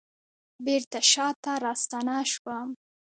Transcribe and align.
بیرته 0.65 0.99
شاته 1.11 1.53
راستنه 1.63 2.17
شوم 2.31 2.69